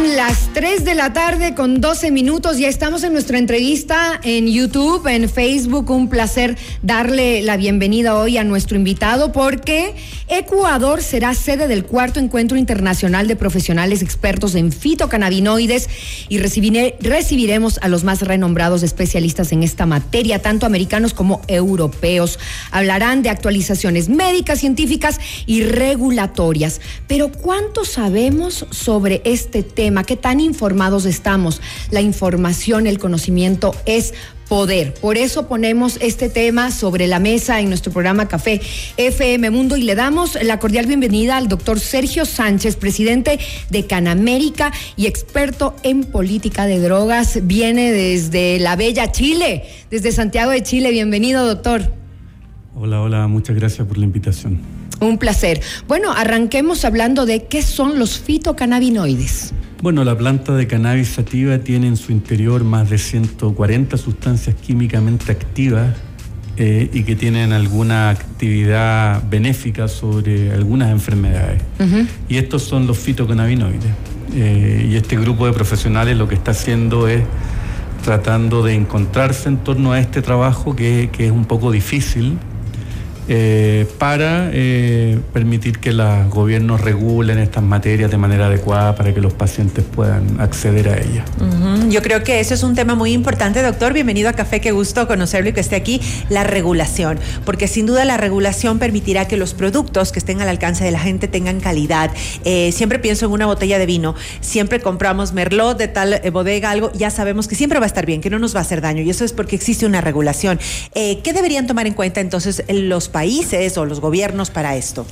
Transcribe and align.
Son 0.00 0.16
las 0.16 0.48
3 0.54 0.86
de 0.86 0.94
la 0.94 1.12
tarde 1.12 1.54
con 1.54 1.82
12 1.82 2.10
minutos. 2.10 2.56
Ya 2.56 2.68
estamos 2.68 3.02
en 3.02 3.12
nuestra 3.12 3.36
entrevista 3.36 4.18
en 4.22 4.46
YouTube, 4.46 5.06
en 5.06 5.28
Facebook. 5.28 5.90
Un 5.90 6.08
placer 6.08 6.56
darle 6.80 7.42
la 7.42 7.58
bienvenida 7.58 8.16
hoy 8.16 8.38
a 8.38 8.44
nuestro 8.44 8.78
invitado 8.78 9.30
porque 9.30 9.94
Ecuador 10.28 11.02
será 11.02 11.34
sede 11.34 11.68
del 11.68 11.84
cuarto 11.84 12.18
encuentro 12.18 12.56
internacional 12.56 13.26
de 13.26 13.36
profesionales 13.36 14.00
expertos 14.00 14.54
en 14.54 14.72
fitocannabinoides 14.72 15.90
y 16.30 16.38
recibiremos 16.38 17.78
a 17.82 17.88
los 17.88 18.02
más 18.02 18.22
renombrados 18.22 18.82
especialistas 18.82 19.52
en 19.52 19.62
esta 19.62 19.84
materia, 19.84 20.40
tanto 20.40 20.64
americanos 20.64 21.12
como 21.12 21.42
europeos. 21.46 22.38
Hablarán 22.70 23.22
de 23.22 23.28
actualizaciones 23.28 24.08
médicas, 24.08 24.60
científicas 24.60 25.20
y 25.44 25.64
regulatorias. 25.64 26.80
Pero 27.06 27.30
¿cuánto 27.32 27.84
sabemos 27.84 28.66
sobre 28.70 29.20
este 29.24 29.62
tema, 29.64 29.89
qué 30.06 30.16
tan 30.16 30.40
informados 30.40 31.04
estamos. 31.04 31.60
La 31.90 32.00
información, 32.00 32.86
el 32.86 32.98
conocimiento 32.98 33.74
es 33.86 34.14
poder. 34.48 34.94
Por 34.94 35.16
eso 35.16 35.46
ponemos 35.46 35.96
este 36.00 36.28
tema 36.28 36.72
sobre 36.72 37.06
la 37.06 37.20
mesa 37.20 37.60
en 37.60 37.68
nuestro 37.68 37.92
programa 37.92 38.26
Café 38.26 38.60
FM 38.96 39.50
Mundo 39.50 39.76
y 39.76 39.82
le 39.82 39.94
damos 39.94 40.36
la 40.42 40.58
cordial 40.58 40.86
bienvenida 40.86 41.36
al 41.36 41.46
doctor 41.46 41.78
Sergio 41.78 42.24
Sánchez, 42.24 42.74
presidente 42.76 43.38
de 43.70 43.86
Canamérica 43.86 44.72
y 44.96 45.06
experto 45.06 45.76
en 45.84 46.02
política 46.04 46.66
de 46.66 46.80
drogas. 46.80 47.38
Viene 47.44 47.92
desde 47.92 48.58
la 48.58 48.74
bella 48.74 49.12
Chile, 49.12 49.64
desde 49.88 50.10
Santiago 50.10 50.50
de 50.50 50.62
Chile. 50.64 50.90
Bienvenido, 50.90 51.46
doctor. 51.46 51.92
Hola, 52.74 53.00
hola, 53.02 53.28
muchas 53.28 53.54
gracias 53.54 53.86
por 53.86 53.98
la 53.98 54.04
invitación. 54.04 54.79
Un 55.00 55.18
placer. 55.18 55.60
Bueno, 55.88 56.12
arranquemos 56.12 56.84
hablando 56.84 57.26
de 57.26 57.44
qué 57.44 57.62
son 57.62 57.98
los 57.98 58.18
fitocannabinoides. 58.20 59.52
Bueno, 59.82 60.04
la 60.04 60.16
planta 60.16 60.54
de 60.54 60.66
cannabis 60.66 61.08
sativa 61.08 61.58
tiene 61.58 61.86
en 61.86 61.96
su 61.96 62.12
interior 62.12 62.64
más 62.64 62.90
de 62.90 62.98
140 62.98 63.96
sustancias 63.96 64.54
químicamente 64.56 65.32
activas 65.32 65.96
eh, 66.58 66.90
y 66.92 67.04
que 67.04 67.16
tienen 67.16 67.54
alguna 67.54 68.10
actividad 68.10 69.22
benéfica 69.30 69.88
sobre 69.88 70.52
algunas 70.52 70.90
enfermedades. 70.90 71.62
Y 72.28 72.36
estos 72.36 72.62
son 72.64 72.86
los 72.86 72.98
fitocannabinoides. 72.98 73.92
Eh, 74.34 74.86
y 74.90 74.96
este 74.96 75.16
grupo 75.16 75.46
de 75.46 75.54
profesionales 75.54 76.18
lo 76.18 76.28
que 76.28 76.34
está 76.34 76.50
haciendo 76.50 77.08
es 77.08 77.22
tratando 78.04 78.62
de 78.62 78.74
encontrarse 78.74 79.48
en 79.48 79.56
torno 79.56 79.92
a 79.92 80.00
este 80.00 80.20
trabajo 80.20 80.76
que, 80.76 81.08
que 81.10 81.26
es 81.26 81.32
un 81.32 81.46
poco 81.46 81.70
difícil, 81.70 82.38
eh, 83.32 83.86
para 83.98 84.50
eh, 84.52 85.20
permitir 85.32 85.78
que 85.78 85.92
los 85.92 86.28
gobiernos 86.30 86.80
regulen 86.80 87.38
estas 87.38 87.62
materias 87.62 88.10
de 88.10 88.16
manera 88.16 88.46
adecuada 88.46 88.96
para 88.96 89.14
que 89.14 89.20
los 89.20 89.32
pacientes 89.32 89.84
puedan 89.84 90.40
acceder 90.40 90.88
a 90.88 90.98
ellas. 90.98 91.24
Yo 91.90 92.02
creo 92.02 92.22
que 92.22 92.38
eso 92.38 92.54
es 92.54 92.62
un 92.62 92.76
tema 92.76 92.94
muy 92.94 93.12
importante, 93.12 93.62
doctor. 93.62 93.92
Bienvenido 93.92 94.28
a 94.28 94.32
Café, 94.32 94.60
qué 94.60 94.70
gusto 94.70 95.08
conocerlo 95.08 95.50
y 95.50 95.52
que 95.52 95.58
esté 95.58 95.74
aquí. 95.74 96.00
La 96.28 96.44
regulación, 96.44 97.18
porque 97.44 97.66
sin 97.66 97.84
duda 97.84 98.04
la 98.04 98.16
regulación 98.16 98.78
permitirá 98.78 99.26
que 99.26 99.36
los 99.36 99.54
productos 99.54 100.12
que 100.12 100.20
estén 100.20 100.40
al 100.40 100.48
alcance 100.48 100.84
de 100.84 100.92
la 100.92 101.00
gente 101.00 101.26
tengan 101.26 101.58
calidad. 101.58 102.12
Eh, 102.44 102.70
siempre 102.70 103.00
pienso 103.00 103.26
en 103.26 103.32
una 103.32 103.46
botella 103.46 103.76
de 103.80 103.86
vino, 103.86 104.14
siempre 104.40 104.78
compramos 104.78 105.32
merlot 105.32 105.78
de 105.78 105.88
tal 105.88 106.20
bodega, 106.32 106.70
algo, 106.70 106.92
ya 106.92 107.10
sabemos 107.10 107.48
que 107.48 107.56
siempre 107.56 107.80
va 107.80 107.86
a 107.86 107.88
estar 107.88 108.06
bien, 108.06 108.20
que 108.20 108.30
no 108.30 108.38
nos 108.38 108.54
va 108.54 108.60
a 108.60 108.62
hacer 108.62 108.80
daño 108.80 109.02
y 109.02 109.10
eso 109.10 109.24
es 109.24 109.32
porque 109.32 109.56
existe 109.56 109.84
una 109.84 110.00
regulación. 110.00 110.60
¿Qué 110.94 111.32
deberían 111.34 111.66
tomar 111.66 111.88
en 111.88 111.94
cuenta 111.94 112.20
entonces 112.20 112.62
los 112.68 113.08
países 113.08 113.76
o 113.76 113.84
los 113.84 113.98
gobiernos 113.98 114.50
para 114.50 114.76
esto? 114.76 115.06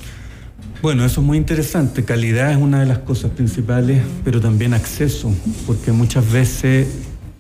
Bueno, 0.81 1.05
eso 1.05 1.21
es 1.21 1.27
muy 1.27 1.39
interesante. 1.39 2.05
Calidad 2.05 2.53
es 2.53 2.57
una 2.57 2.79
de 2.79 2.87
las 2.87 2.99
cosas 2.99 3.33
principales, 3.33 4.01
pero 4.25 4.41
también 4.41 4.75
acceso, 4.75 5.33
porque 5.67 5.91
muchas 5.91 6.31
veces 6.31 6.87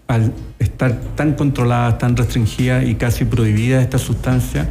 al 0.08 0.32
estar 0.58 1.00
tan 1.14 1.34
controlada, 1.34 1.98
tan 1.98 2.16
restringida 2.16 2.82
y 2.82 2.96
casi 2.96 3.26
prohibida 3.26 3.80
esta 3.80 3.98
sustancia, 3.98 4.68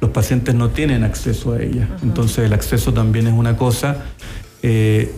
los 0.00 0.10
pacientes 0.10 0.56
no 0.56 0.70
tienen 0.70 1.04
acceso 1.04 1.52
a 1.52 1.62
ella. 1.62 1.86
Entonces 2.02 2.38
el 2.46 2.52
acceso 2.52 2.92
también 2.92 3.28
es 3.28 3.32
una 3.32 3.56
cosa. 3.56 3.98
Eh, 4.62 5.14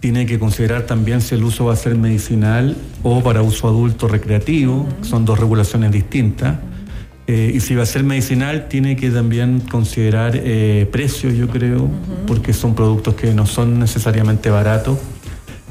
tiene 0.00 0.26
que 0.26 0.40
considerar 0.40 0.82
también 0.82 1.20
si 1.20 1.36
el 1.36 1.44
uso 1.44 1.66
va 1.66 1.74
a 1.74 1.76
ser 1.76 1.94
medicinal 1.94 2.76
o 3.04 3.22
para 3.22 3.42
uso 3.42 3.68
adulto 3.68 4.08
recreativo, 4.08 4.88
son 5.02 5.24
dos 5.24 5.38
regulaciones 5.38 5.92
distintas. 5.92 6.58
Eh, 7.26 7.52
y 7.54 7.60
si 7.60 7.74
va 7.74 7.84
a 7.84 7.86
ser 7.86 8.02
medicinal, 8.02 8.68
tiene 8.68 8.96
que 8.96 9.10
también 9.10 9.60
considerar 9.60 10.32
eh, 10.34 10.88
precios, 10.90 11.34
yo 11.34 11.48
creo, 11.48 11.88
porque 12.26 12.52
son 12.52 12.74
productos 12.74 13.14
que 13.14 13.32
no 13.32 13.46
son 13.46 13.78
necesariamente 13.78 14.50
baratos. 14.50 14.98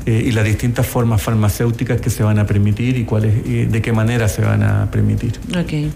Eh, 0.07 0.23
y 0.25 0.31
las 0.31 0.45
distintas 0.45 0.88
formas 0.88 1.22
farmacéuticas 1.22 2.01
que 2.01 2.09
se 2.09 2.23
van 2.23 2.40
a 2.40 2.47
permitir 2.47 2.97
y 2.97 3.06
cuáles, 3.06 3.72
de 3.72 3.81
qué 3.84 3.91
manera 3.91 4.28
se 4.28 4.41
van 4.41 4.63
a 4.63 4.90
permitir. 4.90 5.34
Okay. 5.56 5.91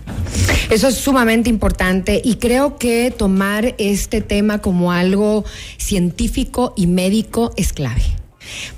Eso 0.70 0.90
es 0.90 0.96
sumamente 0.96 1.50
importante 1.50 2.22
y 2.24 2.36
creo 2.36 2.78
que 2.78 3.10
tomar 3.10 3.74
este 3.80 4.22
tema 4.22 4.60
como 4.60 4.92
algo 4.92 5.44
científico 5.78 6.76
y 6.78 6.86
médico 6.86 7.52
es 7.58 7.74
clave. 7.74 8.04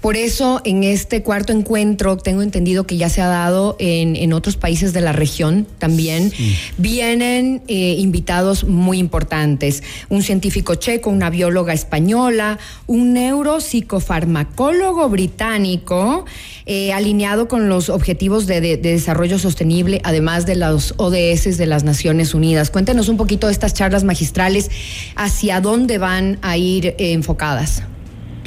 Por 0.01 0.15
eso, 0.17 0.61
en 0.63 0.83
este 0.83 1.23
cuarto 1.23 1.53
encuentro, 1.53 2.17
tengo 2.17 2.41
entendido 2.41 2.85
que 2.85 2.97
ya 2.97 3.09
se 3.09 3.21
ha 3.21 3.27
dado 3.27 3.75
en, 3.79 4.33
otros 4.33 4.57
países 4.57 4.93
de 4.93 5.01
la 5.01 5.13
región 5.13 5.67
también, 5.79 6.31
vienen 6.77 7.61
eh, 7.67 7.95
invitados 7.97 8.65
muy 8.65 8.99
importantes. 8.99 9.83
Un 10.09 10.21
científico 10.21 10.75
checo, 10.75 11.09
una 11.09 11.29
bióloga 11.29 11.73
española, 11.73 12.59
un 12.85 13.13
neuropsicofarmacólogo 13.13 15.09
británico, 15.09 16.25
eh, 16.65 16.91
alineado 16.93 17.47
con 17.47 17.69
los 17.69 17.89
objetivos 17.89 18.47
de, 18.47 18.77
desarrollo 18.77 19.39
sostenible, 19.39 20.01
además 20.03 20.45
de 20.45 20.55
los 20.55 20.93
ODS 20.97 21.57
de 21.57 21.65
las 21.65 21.83
Naciones 21.83 22.33
Unidas. 22.33 22.69
Cuéntenos 22.69 23.07
un 23.07 23.17
poquito 23.17 23.47
de 23.47 23.53
estas 23.53 23.73
charlas 23.73 24.03
magistrales, 24.03 24.69
hacia 25.15 25.61
dónde 25.61 25.97
van 25.97 26.39
a 26.41 26.57
ir 26.57 26.87
eh, 26.87 27.13
enfocadas. 27.13 27.83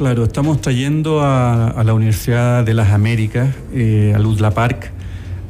Claro, 0.00 0.24
estamos 0.24 0.62
trayendo 0.62 1.20
a, 1.20 1.82
la 1.84 1.92
Universidad 1.92 2.64
de 2.64 2.72
las 2.72 2.88
Américas, 2.88 3.54
eh, 3.74 4.14
a 4.16 4.18
Luzla 4.18 4.50
Park, 4.50 4.92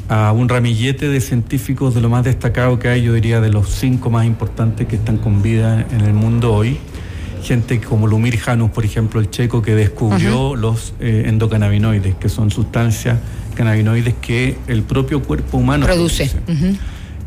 a 0.08 0.32
un 0.32 0.48
ramillete 0.48 1.06
de 1.06 1.20
científicos 1.20 1.94
de 1.94 2.00
lo 2.00 2.08
más 2.08 2.24
destacado 2.24 2.76
que 2.80 2.88
hay, 2.88 3.02
yo 3.02 3.12
diría 3.12 3.40
de 3.40 3.48
los 3.48 3.68
cinco 3.68 4.10
más 4.10 4.26
importantes 4.26 4.88
que 4.88 4.96
están 4.96 5.18
con 5.18 5.40
vida 5.40 5.86
en 5.92 6.00
el 6.00 6.14
mundo 6.14 6.52
hoy. 6.52 6.78
Gente 7.44 7.80
como 7.80 8.08
Lumir 8.08 8.38
Janus, 8.38 8.72
por 8.72 8.84
ejemplo, 8.84 9.20
el 9.20 9.30
checo 9.30 9.62
que 9.62 9.76
descubrió 9.76 10.56
los 10.56 10.94
eh, 10.98 11.26
endocannabinoides, 11.26 12.16
que 12.16 12.28
son 12.28 12.50
sustancias 12.50 13.20
cannabinoides 13.54 14.14
que 14.20 14.56
el 14.66 14.82
propio 14.82 15.22
cuerpo 15.22 15.58
humano 15.58 15.86
produce. 15.86 16.28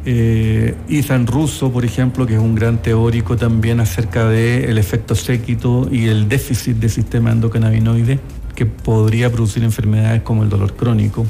Eh, 0.05 0.75
Ethan 0.89 1.27
Russo, 1.27 1.71
por 1.71 1.85
ejemplo, 1.85 2.27
que 2.27 2.33
es 2.33 2.39
un 2.39 2.55
gran 2.55 2.81
teórico 2.81 3.37
también 3.37 3.79
acerca 3.79 4.27
del 4.27 4.77
efecto 4.77 5.15
séquito 5.15 5.87
y 5.91 6.07
el 6.07 6.27
déficit 6.27 6.77
del 6.77 6.89
sistema 6.89 7.31
endocannabinoide 7.31 8.19
que 8.53 8.65
podría 8.65 9.31
producir 9.31 9.63
enfermedades 9.63 10.21
como 10.21 10.43
el 10.43 10.49
dolor 10.49 10.75
crónico. 10.75 11.25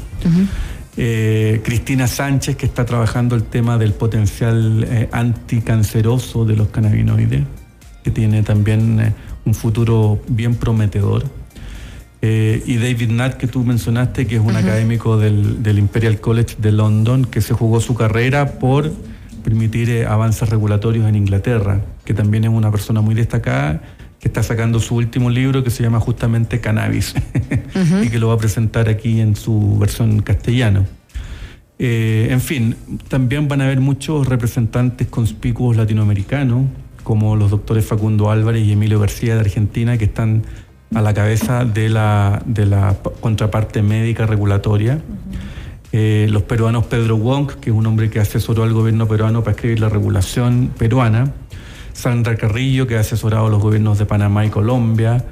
Eh, 0.97 1.61
Cristina 1.63 2.07
Sánchez, 2.07 2.55
que 2.55 2.65
está 2.65 2.85
trabajando 2.85 3.35
el 3.35 3.43
tema 3.43 3.77
del 3.77 3.93
potencial 3.93 4.85
eh, 4.89 5.09
anticanceroso 5.11 6.45
de 6.45 6.55
los 6.55 6.69
cannabinoides, 6.69 7.43
que 8.03 8.11
tiene 8.11 8.43
también 8.43 9.13
un 9.45 9.53
futuro 9.53 10.21
bien 10.27 10.55
prometedor. 10.55 11.23
Eh, 12.25 12.63
y 12.65 12.77
David 12.77 13.09
Nutt, 13.09 13.33
que 13.33 13.47
tú 13.47 13.65
mencionaste, 13.65 14.25
que 14.25 14.35
es 14.35 14.41
un 14.41 14.55
académico 14.55 15.17
del, 15.17 15.77
Imperial 15.77 16.21
College 16.21 16.55
de 16.57 16.71
London, 16.71 17.25
que 17.25 17.41
se 17.41 17.53
jugó 17.53 17.81
su 17.81 17.95
carrera 17.95 18.59
por 18.59 18.93
permitir 19.43 19.89
eh, 19.89 20.05
avances 20.05 20.47
regulatorios 20.47 21.05
en 21.05 21.17
Inglaterra, 21.17 21.81
que 22.05 22.13
también 22.13 22.45
es 22.45 22.49
una 22.49 22.71
persona 22.71 23.01
muy 23.01 23.13
destacada, 23.13 23.81
que 24.21 24.29
está 24.29 24.41
sacando 24.41 24.79
su 24.79 24.95
último 24.95 25.29
libro 25.29 25.65
que 25.65 25.69
se 25.69 25.83
llama 25.83 25.99
justamente 25.99 26.61
Cannabis, 26.61 27.13
y 28.01 28.07
que 28.07 28.19
lo 28.19 28.29
va 28.29 28.35
a 28.35 28.37
presentar 28.37 28.87
aquí 28.87 29.19
en 29.19 29.35
su 29.35 29.77
versión 29.77 30.21
castellano. 30.21 30.85
Eh, 31.77 32.29
en 32.29 32.39
fin, 32.39 32.77
también 33.09 33.49
van 33.49 33.59
a 33.59 33.65
haber 33.65 33.81
muchos 33.81 34.29
representantes 34.29 35.09
conspicuos 35.09 35.75
latinoamericanos, 35.75 36.67
como 37.03 37.35
los 37.35 37.51
doctores 37.51 37.85
Facundo 37.85 38.31
Álvarez 38.31 38.65
y 38.65 38.71
Emilio 38.71 38.97
García 38.97 39.33
de 39.33 39.41
Argentina, 39.41 39.97
que 39.97 40.05
están 40.05 40.43
a 40.93 41.01
la 41.01 41.13
cabeza 41.13 41.65
de 41.65 41.89
la, 41.89 42.41
de 42.45 42.65
la 42.65 42.95
contraparte 43.19 43.81
médica 43.81 44.25
regulatoria. 44.25 44.99
Eh, 45.91 46.27
los 46.29 46.43
peruanos 46.43 46.85
Pedro 46.85 47.17
Wong, 47.17 47.51
que 47.61 47.69
es 47.69 47.75
un 47.75 47.85
hombre 47.85 48.09
que 48.09 48.19
asesoró 48.19 48.63
al 48.63 48.73
gobierno 48.73 49.07
peruano 49.07 49.43
para 49.43 49.51
escribir 49.51 49.79
la 49.79 49.89
regulación 49.89 50.71
peruana. 50.77 51.31
Sandra 51.93 52.35
Carrillo, 52.35 52.87
que 52.87 52.97
ha 52.97 53.01
asesorado 53.01 53.45
a 53.45 53.49
los 53.49 53.61
gobiernos 53.61 53.99
de 53.99 54.05
Panamá 54.05 54.45
y 54.45 54.49
Colombia. 54.49 55.23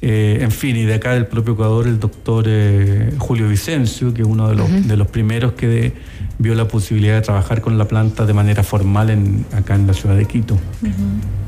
Eh, 0.00 0.38
en 0.40 0.50
fin, 0.50 0.76
y 0.76 0.84
de 0.84 0.94
acá 0.94 1.12
del 1.12 1.26
propio 1.26 1.54
Ecuador, 1.54 1.86
el 1.86 2.00
doctor 2.00 2.44
eh, 2.46 3.14
Julio 3.18 3.48
Vicencio, 3.48 4.14
que 4.14 4.22
es 4.22 4.28
uno 4.28 4.48
de 4.48 4.54
los, 4.54 4.88
de 4.88 4.96
los 4.96 5.08
primeros 5.08 5.52
que 5.52 5.92
vio 6.38 6.54
la 6.54 6.68
posibilidad 6.68 7.14
de 7.14 7.22
trabajar 7.22 7.60
con 7.60 7.76
la 7.76 7.86
planta 7.86 8.24
de 8.24 8.32
manera 8.32 8.62
formal 8.62 9.10
en, 9.10 9.44
acá 9.54 9.74
en 9.74 9.86
la 9.86 9.94
ciudad 9.94 10.16
de 10.16 10.24
Quito. 10.26 10.56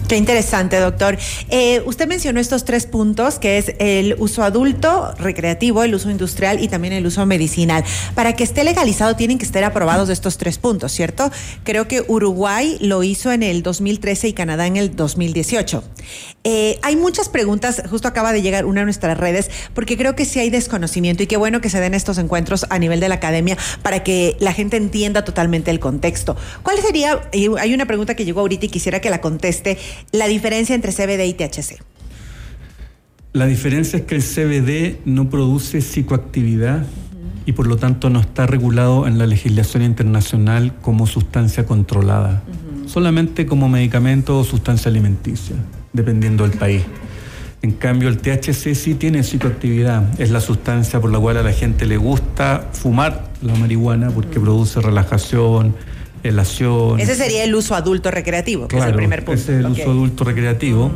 Qué 0.09 0.17
interesante, 0.17 0.81
doctor. 0.81 1.19
Eh, 1.51 1.83
usted 1.85 2.09
mencionó 2.09 2.41
estos 2.41 2.65
tres 2.65 2.87
puntos, 2.87 3.39
que 3.39 3.59
es 3.59 3.75
el 3.79 4.17
uso 4.19 4.43
adulto, 4.43 5.15
recreativo, 5.19 5.83
el 5.83 5.95
uso 5.95 6.09
industrial 6.09 6.65
y 6.65 6.69
también 6.69 6.95
el 6.95 7.07
uso 7.07 7.27
medicinal. 7.27 7.85
Para 8.15 8.33
que 8.33 8.43
esté 8.43 8.65
legalizado 8.65 9.17
tienen 9.17 9.37
que 9.37 9.45
estar 9.45 9.63
aprobados 9.65 10.09
estos 10.09 10.39
tres 10.39 10.57
puntos, 10.57 10.93
¿cierto? 10.93 11.31
Creo 11.63 11.89
que 11.89 12.03
Uruguay 12.09 12.79
lo 12.81 13.03
hizo 13.03 13.33
en 13.33 13.43
el 13.43 13.63
2013 13.63 14.29
y 14.29 14.33
Canadá 14.33 14.67
en 14.67 14.79
el 14.79 14.97
2018. 14.97 15.85
Eh, 16.45 16.79
hay 16.81 16.97
muchas 16.97 17.29
preguntas, 17.29 17.83
justo 17.91 18.09
acaba 18.09 18.33
de 18.33 18.41
llegar 18.41 18.65
una 18.65 18.81
de 18.81 18.87
nuestras 18.87 19.19
redes, 19.19 19.51
porque 19.75 19.99
creo 19.99 20.17
que 20.17 20.25
sí 20.25 20.41
hay 20.41 20.49
desconocimiento 20.49 21.23
y 21.23 21.27
qué 21.27 21.37
bueno 21.37 21.61
que 21.61 21.69
se 21.69 21.81
den 21.81 21.93
estos 21.93 22.17
encuentros 22.17 22.65
a 22.71 22.79
nivel 22.79 23.01
de 23.01 23.11
la 23.11 23.17
academia 23.17 23.59
para 23.83 24.03
que 24.03 24.39
la 24.41 24.55
gente 24.55 24.79
entienda 24.79 25.27
totalmente 25.27 25.71
el 25.71 25.81
contexto. 25.81 26.35
¿Cuál 26.63 26.79
sería, 26.79 27.29
hay 27.35 27.75
una 27.75 27.85
pregunta 27.85 28.15
que 28.15 28.25
llegó 28.25 28.41
ahorita 28.41 28.65
y 28.65 28.69
quisiera 28.71 29.03
que 29.03 29.11
la 29.11 29.21
conteste, 29.21 29.77
la 30.13 30.27
diferencia 30.27 30.75
entre 30.75 30.93
CBD 30.93 31.27
y 31.27 31.35
THC? 31.35 31.83
La 33.33 33.47
diferencia 33.47 33.99
es 33.99 34.05
que 34.05 34.15
el 34.15 34.23
CBD 34.23 34.99
no 35.05 35.29
produce 35.29 35.81
psicoactividad 35.81 36.87
y 37.45 37.53
por 37.53 37.67
lo 37.67 37.77
tanto 37.77 38.11
no 38.11 38.21
está 38.21 38.47
regulado 38.47 39.07
en 39.07 39.19
la 39.19 39.27
legislación 39.27 39.83
internacional 39.83 40.75
como 40.83 41.07
sustancia 41.07 41.65
controlada, 41.67 42.43
solamente 42.87 43.47
como 43.47 43.69
medicamento 43.69 44.39
o 44.39 44.45
sustancia 44.45 44.91
alimenticia, 44.91 45.57
dependiendo 45.93 46.47
del 46.49 46.59
país. 46.59 46.83
En 47.61 47.73
cambio, 47.73 48.09
el 48.09 48.19
THC 48.19 48.75
sí 48.75 48.95
tiene 48.95 49.23
psicoactividad. 49.23 50.21
Es 50.21 50.31
la 50.31 50.41
sustancia 50.41 51.01
por 51.01 51.11
la 51.11 51.19
cual 51.19 51.39
a 51.39 51.43
la 51.43 51.53
gente 51.53 51.87
le 51.87 51.97
gusta 51.97 52.69
fumar 52.73 53.31
la 53.43 53.55
marihuana 53.57 54.11
porque 54.11 54.39
produce 54.39 54.81
relajación, 54.81 55.75
ese 56.99 57.15
sería 57.15 57.45
el 57.45 57.55
uso 57.55 57.75
adulto 57.75 58.11
recreativo, 58.11 58.69
que 58.69 58.79
es 58.79 58.85
el 58.85 58.95
primer 58.95 59.25
punto. 59.25 59.41
Ese 59.41 59.59
es 59.59 59.65
el 59.65 59.71
uso 59.71 59.91
adulto 59.91 60.25
recreativo. 60.25 60.93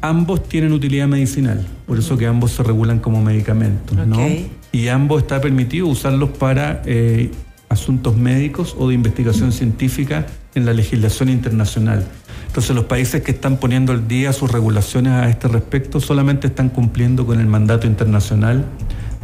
Ambos 0.00 0.48
tienen 0.48 0.72
utilidad 0.72 1.06
medicinal, 1.06 1.64
por 1.86 1.98
eso 1.98 2.18
que 2.18 2.26
ambos 2.26 2.52
se 2.52 2.62
regulan 2.62 2.98
como 2.98 3.22
medicamentos, 3.22 3.96
¿no? 4.06 4.18
Y 4.72 4.88
ambos 4.88 5.22
está 5.22 5.40
permitido 5.40 5.86
usarlos 5.86 6.30
para 6.30 6.82
eh, 6.86 7.30
asuntos 7.68 8.16
médicos 8.16 8.74
o 8.78 8.88
de 8.88 8.94
investigación 8.94 9.52
científica 9.52 10.26
en 10.54 10.66
la 10.66 10.72
legislación 10.72 11.28
internacional. 11.28 12.04
Entonces 12.46 12.76
los 12.76 12.84
países 12.84 13.22
que 13.22 13.30
están 13.30 13.56
poniendo 13.56 13.92
al 13.92 14.06
día 14.08 14.32
sus 14.32 14.50
regulaciones 14.50 15.12
a 15.12 15.28
este 15.28 15.48
respecto 15.48 16.00
solamente 16.00 16.48
están 16.48 16.68
cumpliendo 16.68 17.24
con 17.24 17.40
el 17.40 17.46
mandato 17.46 17.86
internacional 17.86 18.64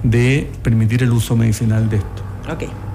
de 0.02 0.48
permitir 0.62 1.02
el 1.02 1.12
uso 1.12 1.36
medicinal 1.36 1.90
de 1.90 1.96
esto. 1.96 2.22
Okay. 2.50 2.87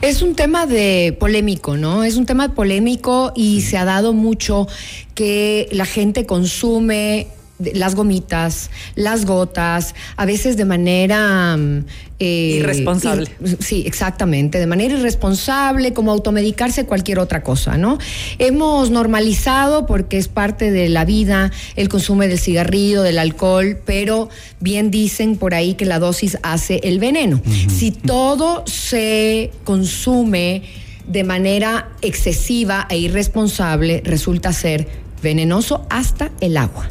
Es 0.00 0.22
un 0.22 0.34
tema 0.34 0.66
de 0.66 1.16
polémico, 1.18 1.76
¿no? 1.76 2.04
Es 2.04 2.16
un 2.16 2.26
tema 2.26 2.54
polémico 2.54 3.32
y 3.34 3.62
se 3.62 3.76
ha 3.76 3.84
dado 3.84 4.12
mucho 4.12 4.66
que 5.14 5.68
la 5.72 5.84
gente 5.84 6.26
consume 6.26 7.28
las 7.58 7.94
gomitas, 7.94 8.70
las 8.94 9.24
gotas, 9.24 9.94
a 10.16 10.26
veces 10.26 10.56
de 10.56 10.64
manera... 10.64 11.56
Mm, 11.56 11.84
eh, 12.18 12.60
irresponsable. 12.60 13.28
sí, 13.60 13.84
exactamente, 13.86 14.58
de 14.58 14.66
manera 14.66 14.94
irresponsable, 14.94 15.92
como 15.92 16.12
automedicarse 16.12 16.86
cualquier 16.86 17.18
otra 17.18 17.42
cosa, 17.42 17.76
¿no? 17.76 17.98
Hemos 18.38 18.90
normalizado, 18.90 19.84
porque 19.84 20.16
es 20.16 20.28
parte 20.28 20.70
de 20.70 20.88
la 20.88 21.04
vida, 21.04 21.52
el 21.76 21.90
consumo 21.90 22.22
del 22.22 22.38
cigarrillo, 22.38 23.02
del 23.02 23.18
alcohol, 23.18 23.78
pero 23.84 24.30
bien 24.60 24.90
dicen 24.90 25.36
por 25.36 25.52
ahí 25.52 25.74
que 25.74 25.84
la 25.84 25.98
dosis 25.98 26.38
hace 26.42 26.80
el 26.84 26.98
veneno. 27.00 27.42
Si 27.68 27.90
todo 27.90 28.64
se 28.66 29.50
consume 29.64 30.62
de 31.06 31.22
manera 31.22 31.90
excesiva 32.00 32.86
e 32.88 32.96
irresponsable, 32.96 34.00
resulta 34.04 34.54
ser 34.54 34.88
venenoso 35.22 35.86
hasta 35.90 36.30
el 36.40 36.56
agua. 36.56 36.88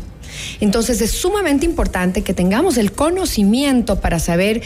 Entonces 0.60 1.02
es 1.02 1.12
sumamente 1.12 1.66
importante 1.66 2.22
que 2.24 2.34
tengamos 2.34 2.78
el 2.78 2.92
conocimiento 2.92 4.00
para 4.00 4.20
saber 4.20 4.62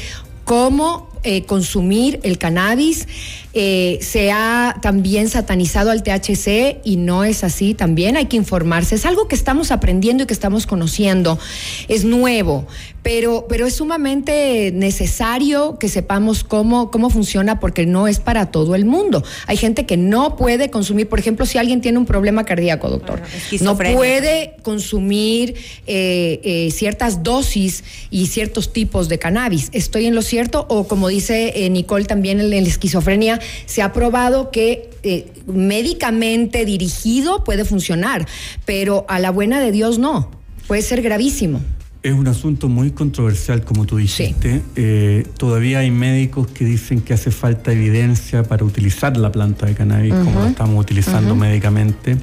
cómo 0.46 1.09
eh, 1.24 1.44
consumir 1.44 2.20
el 2.24 2.38
cannabis. 2.38 3.08
Eh, 3.54 3.98
se 4.02 4.32
ha 4.32 4.78
también 4.82 5.28
satanizado 5.28 5.90
al 5.90 6.04
THC 6.04 6.78
y 6.84 6.98
no 6.98 7.24
es 7.24 7.44
así. 7.44 7.74
También 7.74 8.16
hay 8.16 8.28
que 8.28 8.38
informarse. 8.38 8.96
Es 8.96 9.06
algo 9.06 9.28
que 9.28 9.36
estamos 9.36 9.72
aprendiendo 9.72 10.24
y 10.24 10.28
que 10.28 10.34
estamos 10.34 10.68
conociendo. 10.68 11.40
Es 11.88 12.06
nuevo, 12.06 12.68
pero, 13.04 13.48
pero 13.50 13.66
es 13.66 13.76
sumamente 13.76 14.72
necesario 14.74 15.78
que 15.80 15.90
sepamos 15.90 16.44
cómo, 16.44 16.92
cómo 16.92 17.10
funciona 17.10 17.60
porque 17.60 17.86
no 17.86 18.08
es 18.08 18.20
para 18.20 18.52
todo 18.52 18.76
el 18.76 18.86
mundo. 18.86 19.24
Hay 19.48 19.58
gente 19.58 19.86
que 19.86 19.98
no 19.98 20.36
puede 20.36 20.70
consumir, 20.70 21.10
por 21.10 21.20
ejemplo, 21.20 21.46
si 21.46 21.58
alguien 21.58 21.82
tiene 21.82 21.98
un 21.98 22.06
problema 22.06 22.46
cardíaco, 22.46 22.90
doctor, 22.90 23.22
no 23.62 23.78
puede 23.78 24.56
consumir 24.62 25.56
eh, 25.88 26.40
eh, 26.44 26.72
ciertas 26.72 27.24
dosis 27.24 27.84
y 28.10 28.28
ciertos 28.28 28.74
tipos 28.74 29.10
de 29.10 29.20
cannabis. 29.20 29.70
¿Estoy 29.74 30.06
en 30.06 30.16
lo 30.16 30.22
cierto? 30.22 30.66
O 30.70 30.88
como 30.88 31.09
dice 31.10 31.66
eh, 31.66 31.70
Nicole 31.70 32.06
también 32.06 32.40
en 32.40 32.50
la 32.50 32.56
esquizofrenia, 32.58 33.40
se 33.66 33.82
ha 33.82 33.92
probado 33.94 34.52
que 34.52 34.90
médicamente 35.48 36.66
dirigido 36.66 37.44
puede 37.44 37.66
funcionar, 37.66 38.28
pero 38.66 39.06
a 39.10 39.20
la 39.20 39.32
buena 39.32 39.60
de 39.60 39.72
Dios 39.72 40.00
no. 40.00 40.32
Puede 40.68 40.82
ser 40.82 41.02
gravísimo. 41.02 41.62
Es 42.02 42.14
un 42.14 42.28
asunto 42.28 42.70
muy 42.70 42.92
controversial, 42.92 43.64
como 43.66 43.86
tú 43.86 43.98
dijiste. 43.98 44.62
Eh, 44.78 45.26
todavía 45.36 45.80
hay 45.80 45.92
médicos 45.92 46.48
que 46.48 46.64
dicen 46.64 47.02
que 47.02 47.14
hace 47.14 47.30
falta 47.30 47.74
evidencia 47.74 48.44
para 48.44 48.64
utilizar 48.64 49.18
la 49.18 49.32
planta 49.32 49.66
de 49.66 49.74
cannabis 49.74 50.14
como 50.14 50.40
la 50.40 50.50
estamos 50.50 50.80
utilizando 50.80 51.36
médicamente. 51.36 52.18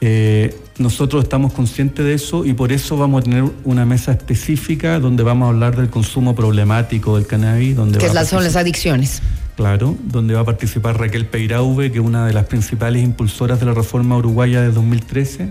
Eh, 0.00 0.52
nosotros 0.78 1.22
estamos 1.22 1.52
conscientes 1.52 2.04
de 2.04 2.14
eso 2.14 2.44
y 2.44 2.52
por 2.52 2.72
eso 2.72 2.96
vamos 2.96 3.20
a 3.20 3.24
tener 3.24 3.44
una 3.64 3.84
mesa 3.84 4.12
específica 4.12 4.98
donde 4.98 5.22
vamos 5.22 5.46
a 5.46 5.50
hablar 5.50 5.76
del 5.76 5.88
consumo 5.88 6.34
problemático 6.34 7.16
del 7.16 7.26
cannabis. 7.26 7.76
Donde 7.76 7.98
que 7.98 8.08
son 8.24 8.42
las 8.42 8.56
adicciones. 8.56 9.22
Claro, 9.56 9.96
donde 10.02 10.34
va 10.34 10.40
a 10.40 10.44
participar 10.44 10.98
Raquel 10.98 11.26
Peirauve, 11.26 11.92
que 11.92 11.98
es 11.98 12.04
una 12.04 12.26
de 12.26 12.32
las 12.32 12.46
principales 12.46 13.04
impulsoras 13.04 13.60
de 13.60 13.66
la 13.66 13.74
reforma 13.74 14.16
uruguaya 14.16 14.60
de 14.60 14.72
2013 14.72 15.48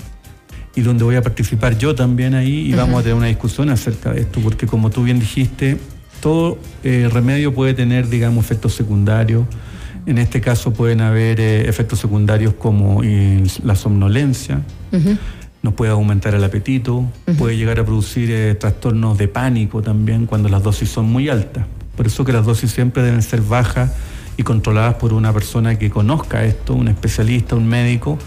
y 0.76 0.82
donde 0.82 1.04
voy 1.04 1.16
a 1.16 1.22
participar 1.22 1.78
yo 1.78 1.96
también 1.96 2.34
ahí 2.34 2.68
y 2.68 2.74
vamos 2.74 3.00
a 3.00 3.04
tener 3.04 3.16
una 3.16 3.28
discusión 3.28 3.70
acerca 3.70 4.12
de 4.12 4.22
esto, 4.22 4.40
porque 4.42 4.66
como 4.66 4.90
tú 4.90 5.04
bien 5.04 5.20
dijiste, 5.20 5.78
todo 6.20 6.58
eh, 6.84 7.10
remedio 7.12 7.54
puede 7.54 7.74
tener, 7.74 8.10
digamos, 8.10 8.44
efectos 8.44 8.74
secundarios. 8.74 9.46
En 10.06 10.18
este 10.18 10.42
caso 10.42 10.74
pueden 10.74 11.02
haber 11.02 11.40
eh, 11.40 11.70
efectos 11.70 12.00
secundarios 12.00 12.54
como 12.56 13.02
la 13.64 13.76
somnolencia, 13.76 14.62
nos 15.62 15.74
puede 15.76 15.92
aumentar 15.92 16.36
el 16.36 16.44
apetito, 16.44 17.06
puede 17.38 17.56
llegar 17.56 17.80
a 17.80 17.86
producir 17.86 18.30
eh, 18.30 18.54
trastornos 18.54 19.18
de 19.18 19.30
pánico 19.30 19.82
también 19.82 20.26
cuando 20.26 20.50
las 20.50 20.62
dosis 20.62 20.90
son 20.90 21.06
muy 21.06 21.30
altas. 21.30 21.66
Por 21.96 22.06
eso 22.06 22.26
que 22.26 22.34
las 22.34 22.46
dosis 22.46 22.72
siempre 22.72 23.02
deben 23.02 23.22
ser 23.22 23.42
bajas 23.42 23.94
y 24.36 24.44
controladas 24.44 24.96
por 24.96 25.14
una 25.14 25.32
persona 25.32 25.78
que 25.78 25.90
conozca 25.90 26.44
esto, 26.44 26.74
un 26.74 26.90
especialista, 26.90 27.56
un 27.56 27.68
médico, 27.68 28.18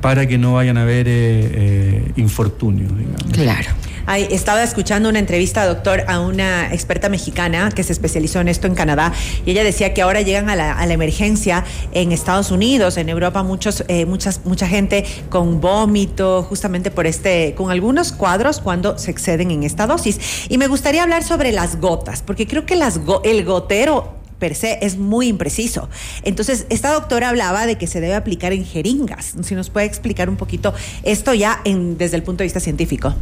para 0.00 0.26
que 0.26 0.38
no 0.38 0.54
vayan 0.54 0.78
a 0.78 0.82
haber 0.82 1.08
eh, 1.08 1.12
eh, 1.12 2.12
infortunios. 2.16 2.90
Claro. 3.32 3.70
Estaba 4.06 4.62
escuchando 4.62 5.08
una 5.08 5.18
entrevista, 5.18 5.66
doctor, 5.66 6.04
a 6.08 6.20
una 6.20 6.72
experta 6.72 7.08
mexicana 7.08 7.70
que 7.74 7.82
se 7.82 7.92
especializó 7.92 8.40
en 8.40 8.48
esto 8.48 8.66
en 8.66 8.74
Canadá 8.74 9.12
y 9.44 9.50
ella 9.50 9.64
decía 9.64 9.94
que 9.94 10.02
ahora 10.02 10.20
llegan 10.22 10.50
a 10.50 10.56
la, 10.56 10.88
emergencia 10.88 11.64
en 11.92 12.12
Estados 12.12 12.50
Unidos, 12.50 12.96
en 12.96 13.08
Europa, 13.08 13.42
muchos, 13.42 13.84
eh, 13.88 14.06
muchas, 14.06 14.40
mucha 14.44 14.66
gente 14.66 15.04
con 15.28 15.60
vómito, 15.60 16.42
justamente 16.42 16.90
por 16.90 17.06
este, 17.06 17.54
con 17.54 17.70
algunos 17.70 18.12
cuadros 18.12 18.60
cuando 18.60 18.98
se 18.98 19.10
exceden 19.10 19.50
en 19.50 19.62
esta 19.64 19.86
dosis. 19.86 20.18
Y 20.48 20.58
me 20.58 20.66
gustaría 20.66 21.02
hablar 21.02 21.22
sobre 21.22 21.52
las 21.52 21.80
gotas, 21.80 22.22
porque 22.22 22.46
creo 22.46 22.64
que 22.64 22.76
las 22.76 23.00
el 23.24 23.44
gotero 23.44 24.18
per 24.38 24.54
se 24.54 24.78
es 24.82 24.96
muy 24.96 25.28
impreciso. 25.28 25.88
Entonces, 26.22 26.66
esta 26.70 26.92
doctora 26.92 27.28
hablaba 27.28 27.66
de 27.66 27.76
que 27.76 27.86
se 27.86 28.00
debe 28.00 28.14
aplicar 28.14 28.52
en 28.52 28.64
jeringas. 28.64 29.34
Si 29.42 29.54
nos 29.54 29.70
puede 29.70 29.86
explicar 29.86 30.28
un 30.28 30.36
poquito 30.36 30.74
esto 31.02 31.34
ya 31.34 31.60
en, 31.64 31.98
desde 31.98 32.16
el 32.16 32.22
punto 32.22 32.38
de 32.38 32.44
vista 32.44 32.60
científico. 32.60 33.14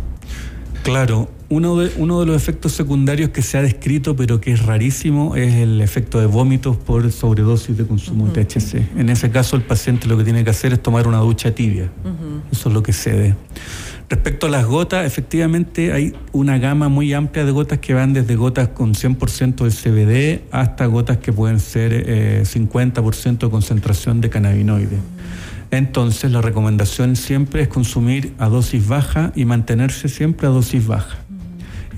Claro, 0.87 1.28
uno 1.49 1.76
de, 1.76 1.93
uno 1.97 2.21
de 2.21 2.26
los 2.26 2.37
efectos 2.37 2.73
secundarios 2.73 3.31
que 3.31 3.43
se 3.43 3.59
ha 3.59 3.62
descrito, 3.62 4.14
pero 4.14 4.40
que 4.40 4.52
es 4.52 4.64
rarísimo, 4.64 5.35
es 5.35 5.55
el 5.55 5.81
efecto 5.81 6.21
de 6.21 6.26
vómitos 6.26 6.76
por 6.76 7.11
sobredosis 7.11 7.76
de 7.76 7.85
consumo 7.85 8.28
de 8.28 8.45
THC. 8.45 8.97
En 8.97 9.09
ese 9.09 9.31
caso, 9.31 9.57
el 9.57 9.62
paciente 9.62 10.07
lo 10.07 10.16
que 10.16 10.23
tiene 10.23 10.45
que 10.45 10.50
hacer 10.50 10.73
es 10.73 10.81
tomar 10.81 11.09
una 11.09 11.19
ducha 11.19 11.52
tibia. 11.52 11.90
Eso 12.52 12.69
es 12.69 12.75
lo 12.75 12.85
que 12.85 12.93
se 12.93 13.12
ve. 13.12 13.35
Respecto 14.09 14.47
a 14.47 14.50
las 14.50 14.64
gotas, 14.64 15.05
efectivamente 15.05 15.93
hay 15.93 16.14
una 16.31 16.59
gama 16.59 16.88
muy 16.88 17.12
amplia 17.12 17.45
de 17.45 17.50
gotas 17.50 17.81
que 17.81 17.93
van 17.93 18.12
desde 18.12 18.37
gotas 18.37 18.69
con 18.69 18.95
100% 18.95 19.64
de 19.64 19.71
CBD 19.71 20.43
hasta 20.52 20.87
gotas 20.87 21.16
que 21.16 21.33
pueden 21.33 21.59
ser 21.59 22.45
50% 22.45 23.26
eh, 23.26 23.37
de 23.40 23.50
concentración 23.50 24.21
de 24.21 24.31
cannabinoides. 24.31 25.00
Entonces 25.70 26.30
la 26.30 26.40
recomendación 26.40 27.16
siempre 27.16 27.62
es 27.62 27.68
consumir 27.68 28.35
a 28.38 28.49
dosis 28.49 28.87
baja 28.87 29.32
y 29.35 29.44
mantenerse 29.44 30.08
siempre 30.08 30.46
a 30.46 30.50
dosis 30.50 30.87
baja. 30.87 31.18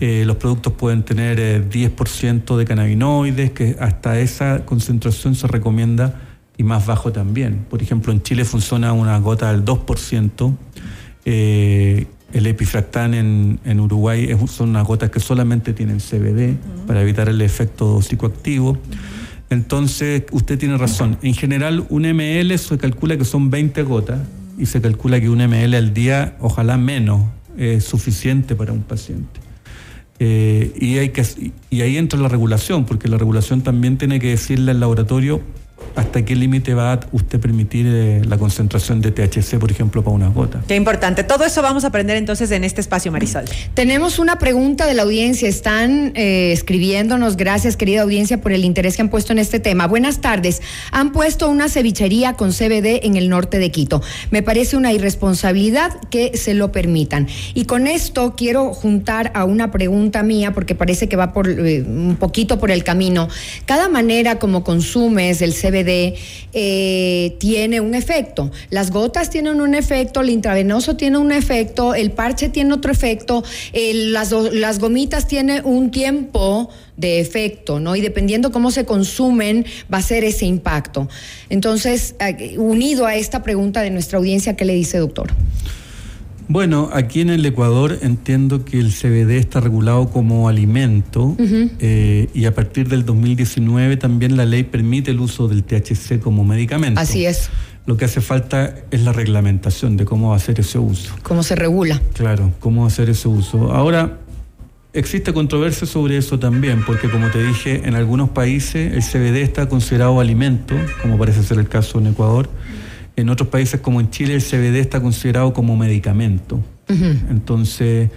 Eh, 0.00 0.24
los 0.24 0.36
productos 0.36 0.74
pueden 0.74 1.02
tener 1.02 1.68
10% 1.68 2.54
eh, 2.54 2.56
de 2.56 2.64
cannabinoides, 2.64 3.50
que 3.50 3.76
hasta 3.80 4.20
esa 4.20 4.64
concentración 4.64 5.34
se 5.34 5.48
recomienda 5.48 6.20
y 6.56 6.62
más 6.62 6.86
bajo 6.86 7.12
también. 7.12 7.66
Por 7.68 7.82
ejemplo, 7.82 8.12
en 8.12 8.22
Chile 8.22 8.44
funciona 8.44 8.92
una 8.92 9.18
gota 9.18 9.52
del 9.52 9.64
2%. 9.64 10.56
Eh, 11.24 12.06
el 12.32 12.46
epifractán 12.46 13.14
en, 13.14 13.80
Uruguay 13.80 14.36
son 14.48 14.70
unas 14.70 14.86
gotas 14.86 15.10
que 15.10 15.18
solamente 15.18 15.72
tienen 15.72 15.98
CBD 15.98 16.56
para 16.86 17.00
evitar 17.02 17.28
el 17.28 17.40
efecto 17.40 18.02
psicoactivo. 18.02 18.76
Entonces, 19.50 20.24
usted 20.30 20.58
tiene 20.58 20.76
razón. 20.76 21.18
En 21.22 21.34
general, 21.34 21.86
un 21.88 22.02
ml 22.02 22.58
se 22.58 22.78
calcula 22.78 23.16
que 23.16 23.24
son 23.24 23.50
20 23.50 23.82
gotas 23.82 24.20
y 24.58 24.66
se 24.66 24.80
calcula 24.80 25.20
que 25.20 25.30
un 25.30 25.38
ml 25.38 25.74
al 25.74 25.94
día, 25.94 26.36
ojalá 26.40 26.76
menos, 26.76 27.22
es 27.56 27.84
suficiente 27.84 28.54
para 28.54 28.72
un 28.72 28.82
paciente. 28.82 29.40
Eh, 30.20 30.72
y, 30.78 30.98
hay 30.98 31.10
que, 31.10 31.24
y 31.70 31.80
ahí 31.80 31.96
entra 31.96 32.18
la 32.18 32.28
regulación, 32.28 32.84
porque 32.84 33.08
la 33.08 33.18
regulación 33.18 33.62
también 33.62 33.98
tiene 33.98 34.20
que 34.20 34.28
decirle 34.28 34.72
al 34.72 34.80
laboratorio 34.80 35.40
hasta 35.96 36.24
qué 36.24 36.36
límite 36.36 36.74
va 36.74 36.92
a 36.92 37.00
usted 37.12 37.40
permitir 37.40 37.86
eh, 37.88 38.22
la 38.24 38.38
concentración 38.38 39.00
de 39.00 39.10
THC, 39.10 39.58
por 39.58 39.70
ejemplo, 39.70 40.02
para 40.02 40.14
una 40.14 40.28
gota. 40.28 40.62
Qué 40.66 40.76
importante. 40.76 41.24
Todo 41.24 41.44
eso 41.44 41.62
vamos 41.62 41.84
a 41.84 41.88
aprender 41.88 42.16
entonces 42.16 42.50
en 42.50 42.64
este 42.64 42.80
espacio, 42.80 43.10
Marisol. 43.10 43.44
Tenemos 43.74 44.18
una 44.18 44.38
pregunta 44.38 44.86
de 44.86 44.94
la 44.94 45.02
audiencia. 45.02 45.48
Están 45.48 46.12
eh, 46.14 46.52
escribiéndonos. 46.52 47.36
Gracias, 47.36 47.76
querida 47.76 48.02
audiencia, 48.02 48.40
por 48.40 48.52
el 48.52 48.64
interés 48.64 48.96
que 48.96 49.02
han 49.02 49.08
puesto 49.08 49.32
en 49.32 49.38
este 49.38 49.60
tema. 49.60 49.86
Buenas 49.86 50.20
tardes. 50.20 50.62
Han 50.92 51.12
puesto 51.12 51.48
una 51.48 51.68
cevichería 51.68 52.34
con 52.34 52.50
CBD 52.50 53.04
en 53.04 53.16
el 53.16 53.28
norte 53.28 53.58
de 53.58 53.70
Quito. 53.70 54.02
Me 54.30 54.42
parece 54.42 54.76
una 54.76 54.92
irresponsabilidad 54.92 55.92
que 56.10 56.36
se 56.36 56.54
lo 56.54 56.72
permitan. 56.72 57.28
Y 57.54 57.64
con 57.64 57.86
esto 57.86 58.34
quiero 58.36 58.72
juntar 58.72 59.32
a 59.34 59.44
una 59.44 59.70
pregunta 59.70 60.22
mía, 60.22 60.52
porque 60.52 60.74
parece 60.74 61.08
que 61.08 61.16
va 61.16 61.32
por 61.32 61.48
eh, 61.48 61.82
un 61.82 62.16
poquito 62.18 62.58
por 62.58 62.70
el 62.70 62.84
camino. 62.84 63.28
Cada 63.66 63.88
manera 63.88 64.38
como 64.38 64.64
consumes 64.64 65.42
el 65.42 65.54
CBD 65.54 65.77
eh, 66.52 67.36
tiene 67.38 67.80
un 67.80 67.94
efecto. 67.94 68.50
Las 68.70 68.90
gotas 68.90 69.30
tienen 69.30 69.60
un 69.60 69.74
efecto, 69.74 70.20
el 70.20 70.30
intravenoso 70.30 70.96
tiene 70.96 71.18
un 71.18 71.32
efecto, 71.32 71.94
el 71.94 72.10
parche 72.10 72.48
tiene 72.48 72.74
otro 72.74 72.90
efecto, 72.92 73.44
las, 73.72 74.32
las 74.32 74.78
gomitas 74.78 75.26
tienen 75.26 75.62
un 75.64 75.90
tiempo 75.90 76.70
de 76.96 77.20
efecto, 77.20 77.78
¿no? 77.78 77.96
Y 77.96 78.00
dependiendo 78.00 78.50
cómo 78.50 78.70
se 78.70 78.84
consumen, 78.84 79.64
va 79.92 79.98
a 79.98 80.02
ser 80.02 80.24
ese 80.24 80.46
impacto. 80.46 81.08
Entonces, 81.48 82.16
unido 82.56 83.06
a 83.06 83.14
esta 83.14 83.42
pregunta 83.42 83.82
de 83.82 83.90
nuestra 83.90 84.18
audiencia, 84.18 84.56
¿qué 84.56 84.64
le 84.64 84.74
dice, 84.74 84.98
doctor? 84.98 85.32
Bueno, 86.48 86.88
aquí 86.94 87.20
en 87.20 87.28
el 87.28 87.44
Ecuador 87.44 87.98
entiendo 88.00 88.64
que 88.64 88.78
el 88.78 88.90
CBD 88.90 89.32
está 89.32 89.60
regulado 89.60 90.08
como 90.08 90.48
alimento 90.48 91.36
eh, 91.38 92.28
y 92.32 92.46
a 92.46 92.54
partir 92.54 92.88
del 92.88 93.04
2019 93.04 93.98
también 93.98 94.34
la 94.38 94.46
ley 94.46 94.62
permite 94.62 95.10
el 95.10 95.20
uso 95.20 95.46
del 95.46 95.62
THC 95.62 96.20
como 96.20 96.44
medicamento. 96.44 96.98
Así 96.98 97.26
es. 97.26 97.50
Lo 97.84 97.98
que 97.98 98.06
hace 98.06 98.22
falta 98.22 98.74
es 98.90 99.02
la 99.02 99.12
reglamentación 99.12 99.98
de 99.98 100.06
cómo 100.06 100.32
hacer 100.32 100.58
ese 100.60 100.78
uso. 100.78 101.14
¿Cómo 101.22 101.42
se 101.42 101.54
regula? 101.54 102.00
Claro, 102.14 102.52
cómo 102.60 102.86
hacer 102.86 103.10
ese 103.10 103.28
uso. 103.28 103.72
Ahora, 103.72 104.18
existe 104.94 105.34
controversia 105.34 105.86
sobre 105.86 106.16
eso 106.16 106.38
también, 106.38 106.82
porque 106.86 107.10
como 107.10 107.30
te 107.30 107.42
dije, 107.42 107.82
en 107.84 107.94
algunos 107.94 108.30
países 108.30 108.94
el 108.94 109.02
CBD 109.02 109.42
está 109.42 109.68
considerado 109.68 110.18
alimento, 110.18 110.74
como 111.02 111.18
parece 111.18 111.42
ser 111.42 111.58
el 111.58 111.68
caso 111.68 111.98
en 111.98 112.06
Ecuador 112.08 112.48
en 113.20 113.28
otros 113.30 113.48
países 113.48 113.80
como 113.80 114.00
en 114.00 114.10
Chile 114.10 114.34
el 114.34 114.42
CBD 114.42 114.76
está 114.76 115.00
considerado 115.00 115.52
como 115.52 115.76
medicamento. 115.76 116.62
Entonces, 117.28 118.10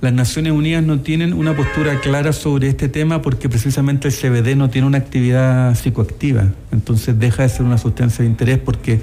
las 0.00 0.12
Naciones 0.12 0.52
Unidas 0.52 0.82
no 0.82 1.00
tienen 1.00 1.32
una 1.32 1.54
postura 1.56 2.00
clara 2.00 2.32
sobre 2.32 2.68
este 2.68 2.88
tema 2.88 3.20
porque 3.20 3.48
precisamente 3.48 4.08
el 4.08 4.14
CBD 4.14 4.56
no 4.56 4.70
tiene 4.70 4.86
una 4.86 4.98
actividad 4.98 5.74
psicoactiva. 5.74 6.48
Entonces 6.72 7.18
deja 7.18 7.42
de 7.42 7.48
ser 7.48 7.66
una 7.66 7.78
sustancia 7.78 8.22
de 8.22 8.30
interés 8.30 8.58
porque 8.58 9.00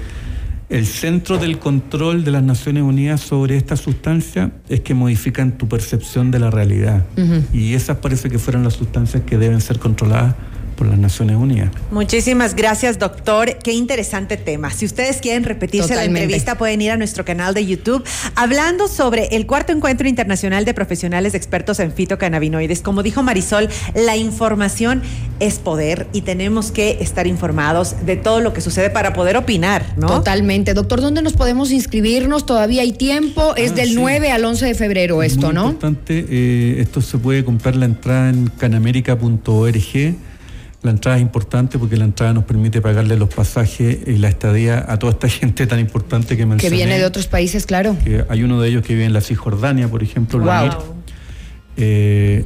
el 0.68 0.84
centro 0.84 1.38
del 1.38 1.58
control 1.58 2.24
de 2.24 2.32
las 2.32 2.42
Naciones 2.42 2.82
Unidas 2.82 3.20
sobre 3.20 3.56
esta 3.56 3.76
sustancia 3.76 4.50
es 4.68 4.80
que 4.80 4.94
modifican 4.94 5.58
tu 5.58 5.68
percepción 5.68 6.30
de 6.30 6.40
la 6.40 6.50
realidad. 6.50 7.06
Y 7.52 7.74
esas 7.74 7.98
parece 7.98 8.28
que 8.30 8.38
fueron 8.38 8.64
las 8.64 8.74
sustancias 8.74 9.22
que 9.24 9.38
deben 9.38 9.60
ser 9.60 9.78
controladas 9.78 10.34
por 10.76 10.86
las 10.86 10.98
Naciones 10.98 11.36
Unidas. 11.36 11.70
Muchísimas 11.90 12.54
gracias, 12.54 12.98
doctor. 12.98 13.58
Qué 13.58 13.72
interesante 13.72 14.36
tema. 14.36 14.70
Si 14.70 14.84
ustedes 14.84 15.18
quieren 15.18 15.44
repetirse 15.44 15.94
la 15.94 16.04
entrevista, 16.04 16.56
pueden 16.58 16.82
ir 16.82 16.90
a 16.90 16.96
nuestro 16.96 17.24
canal 17.24 17.54
de 17.54 17.66
YouTube 17.66 18.04
hablando 18.34 18.86
sobre 18.88 19.28
el 19.32 19.46
cuarto 19.46 19.72
encuentro 19.72 20.08
internacional 20.08 20.64
de 20.64 20.74
profesionales 20.74 21.34
expertos 21.34 21.80
en 21.80 21.92
fitocannabinoides. 21.92 22.82
Como 22.82 23.02
dijo 23.02 23.22
Marisol, 23.22 23.68
la 23.94 24.16
información 24.16 25.02
es 25.40 25.58
poder 25.58 26.06
y 26.12 26.22
tenemos 26.22 26.70
que 26.70 26.98
estar 27.00 27.26
informados 27.26 28.06
de 28.06 28.16
todo 28.16 28.40
lo 28.40 28.52
que 28.52 28.60
sucede 28.60 28.90
para 28.90 29.12
poder 29.12 29.36
opinar, 29.36 29.94
¿no? 29.96 30.06
Totalmente. 30.06 30.74
Doctor, 30.74 31.00
¿dónde 31.00 31.22
nos 31.22 31.32
podemos 31.32 31.70
inscribirnos? 31.70 32.46
Todavía 32.46 32.82
hay 32.82 32.92
tiempo. 32.92 33.54
Es 33.56 33.72
ah, 33.72 33.74
del 33.74 33.94
9 33.94 34.30
al 34.30 34.44
11 34.44 34.66
de 34.66 34.74
febrero 34.74 35.22
esto, 35.22 35.52
¿no? 35.52 35.70
Importante, 35.70 36.26
eh, 36.28 36.76
esto 36.80 37.00
se 37.00 37.18
puede 37.18 37.44
comprar 37.44 37.76
la 37.76 37.86
entrada 37.86 38.30
en 38.30 38.50
canamérica.org 38.58 40.16
la 40.82 40.90
entrada 40.90 41.16
es 41.16 41.22
importante 41.22 41.78
porque 41.78 41.96
la 41.96 42.04
entrada 42.04 42.32
nos 42.32 42.44
permite 42.44 42.80
pagarle 42.80 43.16
los 43.16 43.32
pasajes 43.32 43.98
y 44.06 44.18
la 44.18 44.28
estadía 44.28 44.84
a 44.88 44.98
toda 44.98 45.12
esta 45.12 45.28
gente 45.28 45.66
tan 45.66 45.80
importante 45.80 46.36
que 46.36 46.46
mencioné. 46.46 46.70
Que 46.70 46.76
viene 46.76 46.98
de 46.98 47.04
otros 47.04 47.26
países, 47.26 47.66
claro. 47.66 47.96
Que 48.04 48.24
hay 48.28 48.42
uno 48.42 48.60
de 48.60 48.68
ellos 48.68 48.82
que 48.82 48.94
vive 48.94 49.06
en 49.06 49.12
la 49.12 49.20
Cisjordania, 49.20 49.88
por 49.88 50.02
ejemplo, 50.02 50.38
wow. 50.38 50.70
eh, 51.76 52.44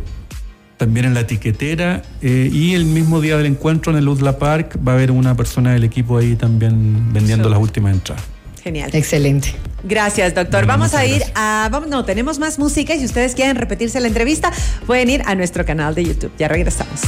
también 0.76 1.04
en 1.04 1.14
la 1.14 1.26
tiquetera 1.26 2.02
eh, 2.22 2.48
y 2.50 2.74
el 2.74 2.86
mismo 2.86 3.20
día 3.20 3.36
del 3.36 3.46
encuentro 3.46 3.92
en 3.92 3.98
el 3.98 4.08
Udla 4.08 4.38
Park 4.38 4.78
va 4.86 4.92
a 4.92 4.94
haber 4.94 5.10
una 5.10 5.36
persona 5.36 5.72
del 5.74 5.84
equipo 5.84 6.16
ahí 6.16 6.36
también 6.36 7.12
vendiendo 7.12 7.50
las 7.50 7.58
últimas 7.58 7.92
entradas. 7.92 8.24
Genial. 8.62 8.90
Excelente. 8.92 9.54
Gracias, 9.84 10.34
doctor. 10.34 10.66
vamos 10.66 10.94
a 10.94 11.04
ir 11.06 11.22
a. 11.34 11.68
Vamos, 11.70 11.88
no, 11.88 12.04
tenemos 12.04 12.38
más 12.38 12.58
música 12.58 12.94
y 12.94 12.98
si 12.98 13.04
ustedes 13.06 13.34
quieren 13.34 13.56
repetirse 13.56 14.00
la 14.00 14.08
entrevista, 14.08 14.52
pueden 14.86 15.08
ir 15.10 15.22
a 15.26 15.34
nuestro 15.34 15.64
canal 15.64 15.94
de 15.94 16.04
YouTube. 16.04 16.32
Ya 16.38 16.48
regresamos. 16.48 17.00